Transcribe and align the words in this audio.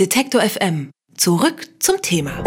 Detektor 0.00 0.40
FM. 0.40 0.90
Zurück 1.16 1.68
zum 1.78 2.02
Thema. 2.02 2.42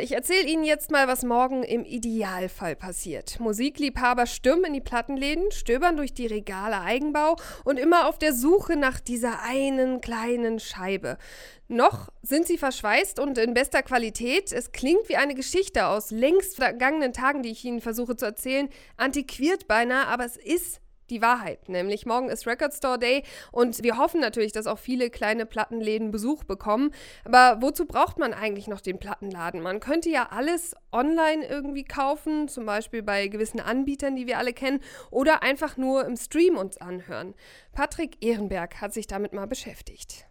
Ich 0.00 0.12
erzähle 0.12 0.48
Ihnen 0.48 0.64
jetzt 0.64 0.90
mal, 0.90 1.08
was 1.08 1.24
morgen 1.24 1.62
im 1.62 1.84
Idealfall 1.84 2.74
passiert. 2.74 3.38
Musikliebhaber 3.38 4.24
stürmen 4.24 4.64
in 4.64 4.72
die 4.72 4.80
Plattenläden, 4.80 5.50
stöbern 5.50 5.98
durch 5.98 6.14
die 6.14 6.26
Regale 6.26 6.80
Eigenbau 6.80 7.36
und 7.64 7.78
immer 7.78 8.08
auf 8.08 8.16
der 8.16 8.32
Suche 8.32 8.76
nach 8.76 8.98
dieser 8.98 9.42
einen 9.42 10.00
kleinen 10.00 10.58
Scheibe. 10.58 11.18
Noch 11.66 12.08
sind 12.22 12.46
sie 12.46 12.56
verschweißt 12.56 13.20
und 13.20 13.36
in 13.36 13.52
bester 13.52 13.82
Qualität. 13.82 14.50
Es 14.54 14.72
klingt 14.72 15.10
wie 15.10 15.16
eine 15.16 15.34
Geschichte 15.34 15.88
aus 15.88 16.10
längst 16.10 16.56
vergangenen 16.56 17.12
Tagen, 17.12 17.42
die 17.42 17.50
ich 17.50 17.62
Ihnen 17.66 17.82
versuche 17.82 18.16
zu 18.16 18.24
erzählen. 18.24 18.70
Antiquiert 18.96 19.68
beinahe, 19.68 20.06
aber 20.06 20.24
es 20.24 20.38
ist 20.38 20.80
die 21.10 21.22
Wahrheit. 21.22 21.68
Nämlich 21.68 22.06
morgen 22.06 22.28
ist 22.28 22.46
Record 22.46 22.74
Store 22.74 22.98
Day 22.98 23.22
und 23.52 23.82
wir 23.82 23.96
hoffen 23.98 24.20
natürlich, 24.20 24.52
dass 24.52 24.66
auch 24.66 24.78
viele 24.78 25.10
kleine 25.10 25.46
Plattenläden 25.46 26.10
Besuch 26.10 26.44
bekommen. 26.44 26.92
Aber 27.24 27.60
wozu 27.60 27.86
braucht 27.86 28.18
man 28.18 28.34
eigentlich 28.34 28.68
noch 28.68 28.80
den 28.80 28.98
Plattenladen? 28.98 29.60
Man 29.60 29.80
könnte 29.80 30.10
ja 30.10 30.28
alles 30.30 30.74
online 30.92 31.46
irgendwie 31.46 31.84
kaufen, 31.84 32.48
zum 32.48 32.66
Beispiel 32.66 33.02
bei 33.02 33.28
gewissen 33.28 33.60
Anbietern, 33.60 34.16
die 34.16 34.26
wir 34.26 34.38
alle 34.38 34.52
kennen, 34.52 34.80
oder 35.10 35.42
einfach 35.42 35.76
nur 35.76 36.04
im 36.04 36.16
Stream 36.16 36.56
uns 36.56 36.78
anhören. 36.78 37.34
Patrick 37.72 38.22
Ehrenberg 38.24 38.80
hat 38.80 38.92
sich 38.92 39.06
damit 39.06 39.32
mal 39.32 39.46
beschäftigt. 39.46 40.26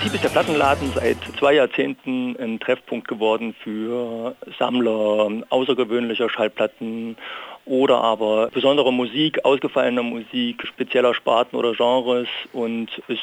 Prinzip 0.00 0.14
ist 0.14 0.24
der 0.24 0.30
Plattenladen 0.30 0.92
seit 0.94 1.18
zwei 1.38 1.52
Jahrzehnten 1.56 2.34
ein 2.40 2.58
Treffpunkt 2.58 3.06
geworden 3.06 3.54
für 3.62 4.34
Sammler 4.58 5.30
außergewöhnlicher 5.50 6.30
Schallplatten 6.30 7.18
oder 7.66 8.00
aber 8.00 8.48
besonderer 8.48 8.92
Musik, 8.92 9.44
ausgefallener 9.44 10.02
Musik, 10.02 10.66
spezieller 10.66 11.12
Sparten 11.12 11.54
oder 11.54 11.74
Genres 11.74 12.28
und 12.54 12.88
es 13.08 13.18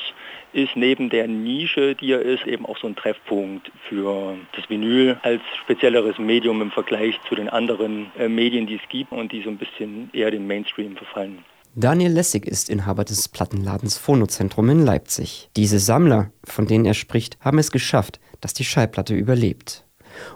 ist 0.53 0.75
neben 0.75 1.09
der 1.09 1.27
Nische, 1.27 1.95
die 1.95 2.11
er 2.11 2.21
ist, 2.21 2.45
eben 2.45 2.67
auch 2.67 2.77
so 2.77 2.85
ein 2.85 2.95
Treffpunkt 2.95 3.71
für 3.89 4.35
das 4.55 4.69
Vinyl 4.69 5.17
als 5.23 5.41
spezielleres 5.63 6.19
Medium 6.19 6.61
im 6.61 6.69
Vergleich 6.69 7.19
zu 7.27 7.33
den 7.33 7.49
anderen 7.49 8.11
äh, 8.19 8.29
Medien, 8.29 8.67
die 8.67 8.75
es 8.75 8.87
gibt 8.87 9.11
und 9.11 9.31
die 9.31 9.41
so 9.41 9.49
ein 9.49 9.57
bisschen 9.57 10.11
eher 10.13 10.29
dem 10.29 10.45
Mainstream 10.45 10.95
verfallen. 10.95 11.43
Daniel 11.79 12.11
Lessig 12.11 12.47
ist 12.47 12.71
Inhaber 12.71 13.03
des 13.03 13.27
Plattenladens 13.27 13.99
Phonozentrum 13.99 14.67
in 14.71 14.83
Leipzig. 14.83 15.51
Diese 15.55 15.77
Sammler, 15.77 16.31
von 16.43 16.65
denen 16.65 16.85
er 16.85 16.95
spricht, 16.95 17.37
haben 17.39 17.59
es 17.59 17.69
geschafft, 17.69 18.19
dass 18.41 18.55
die 18.55 18.63
Schallplatte 18.63 19.13
überlebt. 19.13 19.85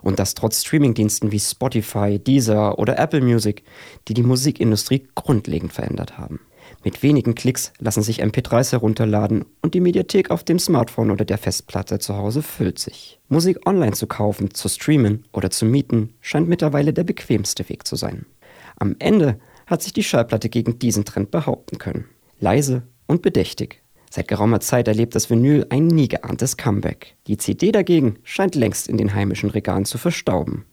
Und 0.03 0.19
das 0.19 0.35
trotz 0.35 0.61
Streamingdiensten 0.61 1.31
wie 1.31 1.39
Spotify, 1.39 2.19
Deezer 2.19 2.77
oder 2.77 2.99
Apple 2.99 3.21
Music, 3.21 3.63
die 4.07 4.13
die 4.13 4.21
Musikindustrie 4.21 5.07
grundlegend 5.15 5.73
verändert 5.73 6.19
haben. 6.19 6.41
Mit 6.83 7.01
wenigen 7.01 7.33
Klicks 7.33 7.73
lassen 7.79 8.03
sich 8.03 8.21
MP3s 8.21 8.73
herunterladen 8.73 9.45
und 9.63 9.73
die 9.73 9.81
Mediathek 9.81 10.29
auf 10.29 10.43
dem 10.43 10.59
Smartphone 10.59 11.09
oder 11.09 11.25
der 11.25 11.39
Festplatte 11.39 11.97
zu 11.97 12.15
Hause 12.15 12.43
füllt 12.43 12.77
sich. 12.77 13.19
Musik 13.29 13.67
online 13.67 13.93
zu 13.93 14.05
kaufen, 14.05 14.53
zu 14.53 14.69
streamen 14.69 15.25
oder 15.33 15.49
zu 15.49 15.65
mieten 15.65 16.13
scheint 16.21 16.47
mittlerweile 16.47 16.93
der 16.93 17.03
bequemste 17.03 17.67
Weg 17.67 17.87
zu 17.87 17.95
sein. 17.95 18.27
Am 18.75 18.95
Ende 18.99 19.39
hat 19.71 19.81
sich 19.81 19.93
die 19.93 20.03
Schallplatte 20.03 20.49
gegen 20.49 20.77
diesen 20.77 21.05
Trend 21.05 21.31
behaupten 21.31 21.77
können. 21.77 22.05
Leise 22.39 22.83
und 23.07 23.21
bedächtig. 23.21 23.81
Seit 24.09 24.27
geraumer 24.27 24.59
Zeit 24.59 24.89
erlebt 24.89 25.15
das 25.15 25.29
Vinyl 25.29 25.65
ein 25.69 25.87
nie 25.87 26.09
geahntes 26.09 26.57
Comeback. 26.57 27.15
Die 27.27 27.37
CD 27.37 27.71
dagegen 27.71 28.19
scheint 28.23 28.55
längst 28.55 28.89
in 28.89 28.97
den 28.97 29.13
heimischen 29.13 29.49
Regalen 29.49 29.85
zu 29.85 29.97
verstauben. 29.97 30.65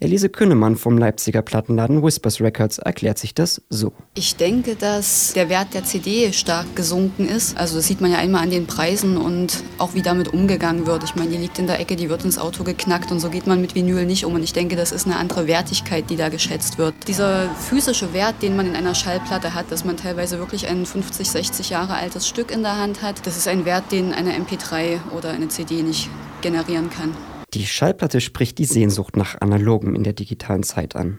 Elise 0.00 0.28
Künnemann 0.28 0.76
vom 0.76 0.96
Leipziger 0.96 1.42
Plattenladen 1.42 2.02
Whispers 2.02 2.40
Records 2.40 2.78
erklärt 2.78 3.18
sich 3.18 3.34
das 3.34 3.62
so. 3.68 3.92
Ich 4.14 4.36
denke, 4.36 4.76
dass 4.76 5.32
der 5.32 5.48
Wert 5.48 5.74
der 5.74 5.84
CD 5.84 6.32
stark 6.32 6.76
gesunken 6.76 7.28
ist. 7.28 7.56
Also 7.56 7.76
das 7.76 7.86
sieht 7.86 8.00
man 8.00 8.12
ja 8.12 8.18
einmal 8.18 8.42
an 8.42 8.50
den 8.50 8.66
Preisen 8.66 9.16
und 9.16 9.62
auch 9.78 9.94
wie 9.94 10.02
damit 10.02 10.28
umgegangen 10.32 10.86
wird. 10.86 11.04
Ich 11.04 11.16
meine, 11.16 11.30
die 11.30 11.36
liegt 11.36 11.58
in 11.58 11.66
der 11.66 11.80
Ecke, 11.80 11.96
die 11.96 12.08
wird 12.08 12.24
ins 12.24 12.38
Auto 12.38 12.64
geknackt 12.64 13.10
und 13.10 13.20
so 13.20 13.28
geht 13.28 13.46
man 13.46 13.60
mit 13.60 13.74
Vinyl 13.74 14.06
nicht 14.06 14.24
um. 14.24 14.34
Und 14.34 14.42
ich 14.42 14.52
denke, 14.52 14.76
das 14.76 14.92
ist 14.92 15.06
eine 15.06 15.16
andere 15.16 15.46
Wertigkeit, 15.46 16.08
die 16.10 16.16
da 16.16 16.28
geschätzt 16.28 16.78
wird. 16.78 16.94
Dieser 17.08 17.48
physische 17.50 18.12
Wert, 18.12 18.42
den 18.42 18.56
man 18.56 18.66
in 18.66 18.76
einer 18.76 18.94
Schallplatte 18.94 19.54
hat, 19.54 19.72
dass 19.72 19.84
man 19.84 19.96
teilweise 19.96 20.38
wirklich 20.38 20.68
ein 20.68 20.86
50, 20.86 21.28
60 21.28 21.70
Jahre 21.70 21.94
altes 21.94 22.28
Stück 22.28 22.50
in 22.52 22.62
der 22.62 22.76
Hand 22.76 23.02
hat, 23.02 23.26
das 23.26 23.36
ist 23.36 23.48
ein 23.48 23.64
Wert, 23.64 23.90
den 23.90 24.12
eine 24.12 24.32
MP3 24.32 24.98
oder 25.16 25.30
eine 25.30 25.48
CD 25.48 25.82
nicht 25.82 26.08
generieren 26.40 26.90
kann. 26.90 27.14
Die 27.54 27.66
Schallplatte 27.66 28.20
spricht 28.20 28.58
die 28.58 28.66
Sehnsucht 28.66 29.16
nach 29.16 29.40
Analogem 29.40 29.94
in 29.94 30.04
der 30.04 30.12
digitalen 30.12 30.62
Zeit 30.62 30.94
an. 30.94 31.18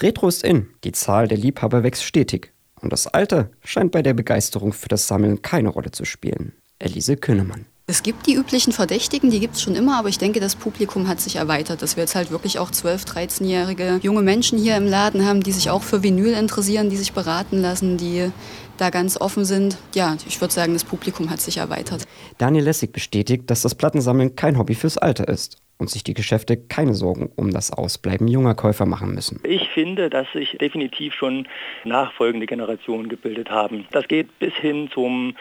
Retro 0.00 0.26
ist 0.26 0.42
in, 0.42 0.68
die 0.82 0.90
Zahl 0.90 1.28
der 1.28 1.38
Liebhaber 1.38 1.84
wächst 1.84 2.02
stetig. 2.02 2.52
Und 2.80 2.92
das 2.92 3.06
Alter 3.06 3.50
scheint 3.62 3.92
bei 3.92 4.02
der 4.02 4.14
Begeisterung 4.14 4.72
für 4.72 4.88
das 4.88 5.06
Sammeln 5.06 5.40
keine 5.40 5.68
Rolle 5.68 5.92
zu 5.92 6.04
spielen. 6.04 6.52
Elise 6.80 7.16
Künnemann. 7.16 7.66
Es 7.86 8.02
gibt 8.02 8.26
die 8.26 8.34
üblichen 8.34 8.72
Verdächtigen, 8.72 9.30
die 9.30 9.40
gibt 9.40 9.54
es 9.54 9.62
schon 9.62 9.74
immer, 9.74 9.98
aber 9.98 10.08
ich 10.08 10.18
denke, 10.18 10.40
das 10.40 10.56
Publikum 10.56 11.08
hat 11.08 11.20
sich 11.20 11.36
erweitert, 11.36 11.80
dass 11.80 11.96
wir 11.96 12.02
jetzt 12.02 12.14
halt 12.16 12.30
wirklich 12.30 12.58
auch 12.58 12.70
12-, 12.70 13.06
13-jährige 13.06 14.00
junge 14.02 14.22
Menschen 14.22 14.58
hier 14.58 14.76
im 14.76 14.84
Laden 14.84 15.24
haben, 15.24 15.42
die 15.42 15.52
sich 15.52 15.70
auch 15.70 15.82
für 15.82 16.02
Vinyl 16.02 16.34
interessieren, 16.34 16.90
die 16.90 16.96
sich 16.96 17.12
beraten 17.12 17.62
lassen, 17.62 17.96
die 17.96 18.30
da 18.76 18.90
ganz 18.90 19.18
offen 19.18 19.44
sind. 19.44 19.78
Ja, 19.94 20.16
ich 20.26 20.40
würde 20.40 20.52
sagen, 20.52 20.74
das 20.74 20.84
Publikum 20.84 21.30
hat 21.30 21.40
sich 21.40 21.56
erweitert. 21.56 22.04
Daniel 22.36 22.64
Lessig 22.64 22.92
bestätigt, 22.92 23.48
dass 23.48 23.62
das 23.62 23.74
Plattensammeln 23.74 24.36
kein 24.36 24.58
Hobby 24.58 24.74
fürs 24.74 24.98
Alter 24.98 25.26
ist 25.28 25.56
und 25.78 25.88
sich 25.90 26.04
die 26.04 26.14
Geschäfte 26.14 26.56
keine 26.56 26.94
Sorgen 26.94 27.30
um 27.36 27.52
das 27.52 27.72
Ausbleiben 27.72 28.28
junger 28.28 28.54
Käufer 28.54 28.84
machen 28.84 29.14
müssen. 29.14 29.40
Ich 29.44 29.68
finde, 29.68 30.10
dass 30.10 30.30
sich 30.32 30.58
definitiv 30.60 31.14
schon 31.14 31.46
nachfolgende 31.84 32.46
Generationen 32.46 33.08
gebildet 33.08 33.50
haben. 33.50 33.86
Das 33.92 34.08
geht 34.08 34.38
bis 34.38 34.52
hin 34.54 34.90
zum 34.92 35.36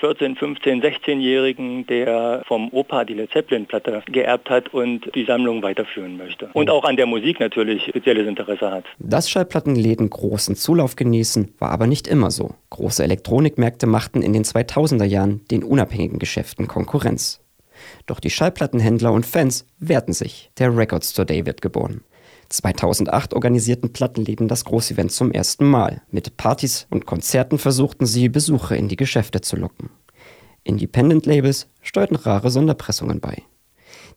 14, 0.00 0.36
15, 0.36 0.82
16-Jährigen, 0.82 1.86
der 1.86 2.42
vom 2.46 2.70
Opa 2.70 3.04
die 3.04 3.14
Led 3.14 3.30
Zeppelin-Platte 3.30 4.02
geerbt 4.06 4.50
hat 4.50 4.72
und 4.72 5.14
die 5.14 5.24
Sammlung 5.24 5.62
weiterführen 5.62 6.16
möchte. 6.16 6.48
Und 6.54 6.70
auch 6.70 6.84
an 6.84 6.96
der 6.96 7.06
Musik 7.06 7.40
natürlich 7.40 7.84
spezielles 7.84 8.26
Interesse 8.26 8.70
hat. 8.70 8.84
Dass 8.98 9.30
Schallplattenläden 9.30 10.08
großen 10.08 10.56
Zulauf 10.56 10.96
genießen, 10.96 11.54
war 11.58 11.70
aber 11.70 11.86
nicht 11.86 12.08
immer 12.08 12.30
so. 12.30 12.54
Große 12.70 13.04
Elektronikmärkte 13.04 13.86
machten 13.86 14.22
in 14.22 14.32
den 14.32 14.44
2000er 14.44 15.04
Jahren 15.04 15.42
den 15.50 15.62
unabhängigen 15.62 16.18
Geschäften 16.18 16.66
Konkurrenz. 16.66 17.41
Doch 18.06 18.20
die 18.20 18.30
Schallplattenhändler 18.30 19.12
und 19.12 19.26
Fans 19.26 19.64
wehrten 19.78 20.12
sich. 20.12 20.50
Der 20.58 20.76
Records 20.76 21.12
Today 21.12 21.46
wird 21.46 21.62
geboren. 21.62 22.02
2008 22.48 23.34
organisierten 23.34 23.92
Plattenläden 23.92 24.48
das 24.48 24.64
Großevent 24.64 25.10
zum 25.10 25.32
ersten 25.32 25.66
Mal. 25.66 26.02
Mit 26.10 26.36
Partys 26.36 26.86
und 26.90 27.06
Konzerten 27.06 27.58
versuchten 27.58 28.06
sie, 28.06 28.28
Besucher 28.28 28.76
in 28.76 28.88
die 28.88 28.96
Geschäfte 28.96 29.40
zu 29.40 29.56
locken. 29.56 29.90
Independent 30.64 31.26
Labels 31.26 31.66
steuerten 31.80 32.16
rare 32.16 32.50
Sonderpressungen 32.50 33.20
bei. 33.20 33.42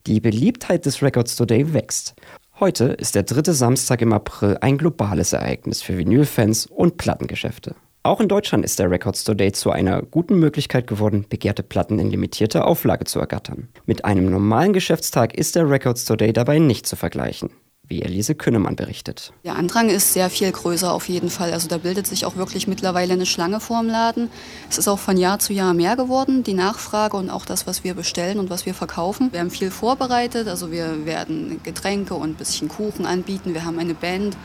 Die 0.06 0.20
Beliebtheit 0.20 0.86
des 0.86 1.02
Records 1.02 1.34
Today 1.36 1.72
wächst. 1.72 2.14
Heute 2.60 2.84
ist 2.84 3.14
der 3.14 3.24
dritte 3.24 3.52
Samstag 3.52 4.00
im 4.02 4.12
April 4.12 4.56
ein 4.60 4.78
globales 4.78 5.32
Ereignis 5.32 5.82
für 5.82 5.98
Vinylfans 5.98 6.66
und 6.66 6.96
Plattengeschäfte. 6.96 7.74
Auch 8.06 8.20
in 8.20 8.28
Deutschland 8.28 8.64
ist 8.64 8.78
der 8.78 8.88
Record 8.88 9.16
Store 9.16 9.34
Day 9.34 9.50
zu 9.50 9.72
einer 9.72 10.00
guten 10.00 10.38
Möglichkeit 10.38 10.86
geworden, 10.86 11.26
begehrte 11.28 11.64
Platten 11.64 11.98
in 11.98 12.08
limitierter 12.08 12.64
Auflage 12.64 13.04
zu 13.04 13.18
ergattern. 13.18 13.66
Mit 13.84 14.04
einem 14.04 14.30
normalen 14.30 14.72
Geschäftstag 14.72 15.34
ist 15.34 15.56
der 15.56 15.68
Record 15.68 15.98
Store 15.98 16.16
Day 16.16 16.32
dabei 16.32 16.60
nicht 16.60 16.86
zu 16.86 16.94
vergleichen 16.94 17.50
wie 17.88 18.02
Elise 18.02 18.34
Künnemann 18.34 18.74
berichtet. 18.74 19.32
Der 19.44 19.54
Andrang 19.54 19.90
ist 19.90 20.12
sehr 20.12 20.28
viel 20.28 20.50
größer 20.50 20.92
auf 20.92 21.08
jeden 21.08 21.30
Fall. 21.30 21.52
Also 21.52 21.68
da 21.68 21.78
bildet 21.78 22.08
sich 22.08 22.26
auch 22.26 22.34
wirklich 22.34 22.66
mittlerweile 22.66 23.12
eine 23.12 23.26
Schlange 23.26 23.60
vorm 23.60 23.86
Laden. 23.86 24.28
Es 24.68 24.76
ist 24.76 24.88
auch 24.88 24.98
von 24.98 25.16
Jahr 25.16 25.38
zu 25.38 25.52
Jahr 25.52 25.72
mehr 25.72 25.94
geworden, 25.94 26.42
die 26.42 26.54
Nachfrage 26.54 27.16
und 27.16 27.30
auch 27.30 27.46
das, 27.46 27.64
was 27.68 27.84
wir 27.84 27.94
bestellen 27.94 28.40
und 28.40 28.50
was 28.50 28.66
wir 28.66 28.74
verkaufen. 28.74 29.32
Wir 29.32 29.38
haben 29.38 29.50
viel 29.50 29.70
vorbereitet, 29.70 30.48
also 30.48 30.72
wir 30.72 31.06
werden 31.06 31.60
Getränke 31.62 32.14
und 32.14 32.30
ein 32.30 32.34
bisschen 32.34 32.66
Kuchen 32.68 33.06
anbieten. 33.06 33.54
Wir 33.54 33.64
haben 33.64 33.78
eine 33.78 33.94
Band. 33.94 34.36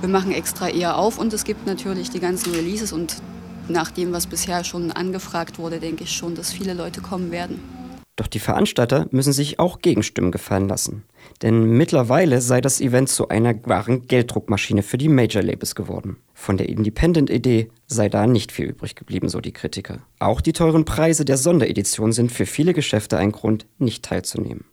Wir 0.00 0.08
machen 0.08 0.32
extra 0.32 0.70
eher 0.70 0.96
auf 0.96 1.18
und 1.18 1.32
es 1.34 1.44
gibt 1.44 1.66
natürlich 1.66 2.08
die 2.08 2.20
ganzen 2.20 2.54
Releases 2.54 2.92
und 2.92 3.16
nach 3.68 3.90
dem, 3.90 4.12
was 4.12 4.26
bisher 4.26 4.64
schon 4.64 4.90
angefragt 4.92 5.58
wurde, 5.58 5.78
denke 5.78 6.04
ich 6.04 6.12
schon, 6.12 6.34
dass 6.34 6.52
viele 6.52 6.72
Leute 6.72 7.02
kommen 7.02 7.30
werden. 7.30 7.60
Doch 8.16 8.26
die 8.26 8.38
Veranstalter 8.38 9.06
müssen 9.10 9.32
sich 9.32 9.58
auch 9.58 9.80
Gegenstimmen 9.80 10.30
gefallen 10.30 10.68
lassen. 10.68 11.04
Denn 11.42 11.64
mittlerweile 11.64 12.40
sei 12.40 12.60
das 12.60 12.80
Event 12.80 13.08
zu 13.08 13.28
einer 13.28 13.54
wahren 13.66 14.06
Gelddruckmaschine 14.06 14.82
für 14.82 14.98
die 14.98 15.08
Major 15.08 15.42
Labels 15.42 15.74
geworden. 15.74 16.16
Von 16.34 16.56
der 16.56 16.68
Independent-Idee 16.68 17.68
sei 17.86 18.08
da 18.08 18.26
nicht 18.26 18.52
viel 18.52 18.66
übrig 18.66 18.94
geblieben, 18.94 19.28
so 19.28 19.40
die 19.40 19.52
Kritiker. 19.52 20.00
Auch 20.18 20.40
die 20.40 20.52
teuren 20.52 20.84
Preise 20.84 21.24
der 21.24 21.36
Sonderedition 21.36 22.12
sind 22.12 22.32
für 22.32 22.46
viele 22.46 22.74
Geschäfte 22.74 23.16
ein 23.16 23.32
Grund, 23.32 23.66
nicht 23.78 24.04
teilzunehmen. 24.04 24.64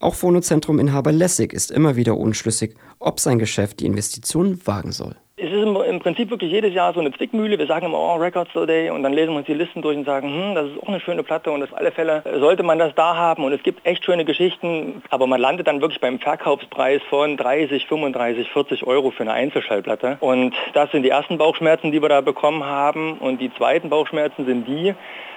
Auch 0.00 0.14
Phonozentrum-Inhaber 0.14 1.12
Lessig 1.12 1.52
ist 1.52 1.70
immer 1.70 1.94
wieder 1.94 2.16
unschlüssig, 2.16 2.74
ob 2.98 3.20
sein 3.20 3.38
Geschäft 3.38 3.80
die 3.80 3.86
Investitionen 3.86 4.66
wagen 4.66 4.92
soll. 4.92 5.16
Es 5.42 5.50
ist 5.50 5.62
im, 5.62 6.00
Prinzip 6.00 6.28
wirklich 6.28 6.52
jedes 6.52 6.74
Jahr 6.74 6.92
so 6.92 7.00
eine 7.00 7.12
Zwickmühle. 7.12 7.58
Wir 7.58 7.66
sagen 7.66 7.86
immer, 7.86 7.98
oh, 7.98 8.16
Record 8.16 8.50
Store 8.50 8.66
Day 8.66 8.90
und 8.90 9.02
dann 9.02 9.14
lesen 9.14 9.30
wir 9.30 9.38
uns 9.38 9.46
die 9.46 9.54
Listen 9.54 9.80
durch 9.80 9.96
und 9.96 10.04
sagen, 10.04 10.28
hm, 10.28 10.54
das 10.54 10.66
ist 10.66 10.82
auch 10.82 10.88
eine 10.88 11.00
schöne 11.00 11.22
Platte 11.22 11.50
und 11.50 11.62
auf 11.62 11.74
alle 11.74 11.92
Fälle 11.92 12.22
sollte 12.38 12.62
man 12.62 12.78
das 12.78 12.94
da 12.94 13.16
haben 13.16 13.44
und 13.44 13.52
es 13.54 13.62
gibt 13.62 13.86
echt 13.86 14.04
schöne 14.04 14.26
Geschichten, 14.26 15.02
aber 15.08 15.26
man 15.26 15.40
landet 15.40 15.66
dann 15.66 15.80
wirklich 15.80 15.98
beim 15.98 16.18
Verkaufspreis 16.18 17.00
von 17.08 17.38
30, 17.38 17.86
35, 17.86 18.50
40 18.50 18.86
Euro 18.86 19.12
für 19.12 19.22
eine 19.22 19.32
Einzelschallplatte. 19.32 20.18
Und 20.20 20.54
das 20.74 20.90
sind 20.90 21.04
die 21.04 21.08
ersten 21.08 21.38
Bauchschmerzen, 21.38 21.90
die 21.90 22.02
wir 22.02 22.10
da 22.10 22.20
bekommen 22.20 22.64
haben 22.64 23.16
und 23.16 23.40
die 23.40 23.50
zweiten 23.54 23.88
Bauchschmerzen 23.88 24.44
sind 24.44 24.68
die, 24.68 24.94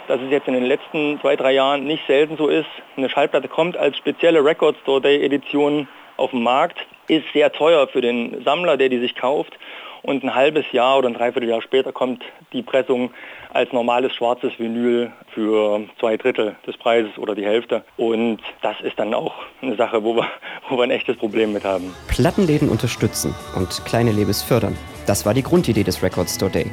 dass 0.09 0.19
es 0.19 0.29
jetzt 0.29 0.49
in 0.49 0.53
den 0.53 0.65
letzten 0.65 1.17
zwei, 1.21 1.37
drei 1.37 1.53
Jahren 1.53 1.85
nicht 1.85 2.05
selten 2.07 2.35
so 2.35 2.49
ist. 2.49 2.67
Eine 2.97 3.09
Schallplatte 3.09 3.47
kommt 3.47 3.77
als 3.77 3.95
spezielle 3.95 4.43
Record 4.43 4.75
Store 4.81 4.99
Day 4.99 5.23
Edition 5.23 5.87
auf 6.17 6.31
den 6.31 6.43
Markt, 6.43 6.77
ist 7.07 7.25
sehr 7.31 7.53
teuer 7.53 7.87
für 7.87 8.01
den 8.01 8.43
Sammler, 8.43 8.75
der 8.75 8.89
die 8.89 8.99
sich 8.99 9.15
kauft 9.15 9.57
und 10.03 10.23
ein 10.23 10.35
halbes 10.35 10.65
Jahr 10.71 10.97
oder 10.97 11.07
ein 11.07 11.13
Dreivierteljahr 11.13 11.61
später 11.61 11.91
kommt 11.91 12.23
die 12.51 12.61
Pressung 12.61 13.11
als 13.53 13.71
normales 13.71 14.13
schwarzes 14.13 14.51
Vinyl 14.59 15.11
für 15.33 15.81
zwei 15.99 16.17
Drittel 16.17 16.55
des 16.67 16.77
Preises 16.77 17.17
oder 17.17 17.35
die 17.35 17.45
Hälfte. 17.45 17.83
Und 17.97 18.39
das 18.61 18.75
ist 18.81 18.99
dann 18.99 19.13
auch 19.13 19.33
eine 19.61 19.75
Sache, 19.75 20.03
wo 20.03 20.15
wir, 20.15 20.27
wo 20.69 20.77
wir 20.77 20.83
ein 20.83 20.91
echtes 20.91 21.17
Problem 21.17 21.53
mit 21.53 21.63
haben. 21.63 21.93
Plattenläden 22.07 22.69
unterstützen 22.69 23.33
und 23.55 23.69
kleine 23.85 24.11
Labels 24.11 24.41
fördern. 24.41 24.77
Das 25.07 25.25
war 25.25 25.33
die 25.33 25.43
Grundidee 25.43 25.83
des 25.83 26.03
Record 26.03 26.29
Store 26.29 26.51
Day. 26.51 26.69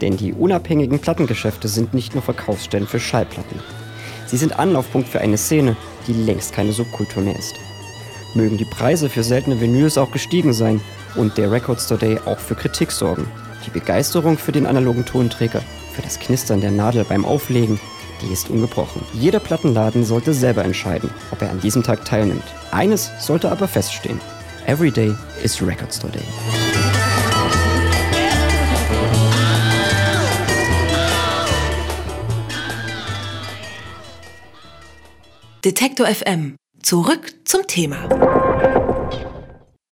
Denn 0.00 0.16
die 0.16 0.32
unabhängigen 0.32 1.00
Plattengeschäfte 1.00 1.66
sind 1.66 1.92
nicht 1.92 2.14
nur 2.14 2.22
Verkaufsstellen 2.22 2.86
für 2.86 3.00
Schallplatten. 3.00 3.60
Sie 4.26 4.36
sind 4.36 4.58
Anlaufpunkt 4.58 5.08
für 5.08 5.20
eine 5.20 5.38
Szene, 5.38 5.76
die 6.06 6.12
längst 6.12 6.54
keine 6.54 6.72
Subkultur 6.72 7.22
mehr 7.22 7.34
ist. 7.34 7.56
Mögen 8.34 8.58
die 8.58 8.66
Preise 8.66 9.08
für 9.08 9.24
seltene 9.24 9.60
Vinyls 9.60 9.98
auch 9.98 10.12
gestiegen 10.12 10.52
sein, 10.52 10.80
und 11.18 11.36
der 11.36 11.50
Record 11.50 11.80
Store 11.80 12.00
Day 12.00 12.18
auch 12.24 12.38
für 12.38 12.54
Kritik 12.54 12.90
sorgen. 12.92 13.30
Die 13.66 13.70
Begeisterung 13.70 14.38
für 14.38 14.52
den 14.52 14.66
analogen 14.66 15.04
Tonträger, 15.04 15.60
für 15.92 16.02
das 16.02 16.18
Knistern 16.18 16.60
der 16.60 16.70
Nadel 16.70 17.04
beim 17.04 17.24
Auflegen, 17.24 17.78
die 18.22 18.32
ist 18.32 18.50
ungebrochen. 18.50 19.02
Jeder 19.12 19.40
Plattenladen 19.40 20.04
sollte 20.04 20.32
selber 20.32 20.64
entscheiden, 20.64 21.10
ob 21.30 21.42
er 21.42 21.50
an 21.50 21.60
diesem 21.60 21.82
Tag 21.82 22.04
teilnimmt. 22.04 22.44
Eines 22.70 23.10
sollte 23.20 23.50
aber 23.50 23.68
feststehen. 23.68 24.20
Every 24.66 24.90
day 24.90 25.14
is 25.42 25.60
Record 25.60 25.92
Store 25.92 26.12
Day. 26.12 26.22
Detektor 35.64 36.06
FM. 36.06 36.56
Zurück 36.82 37.34
zum 37.44 37.66
Thema. 37.66 38.87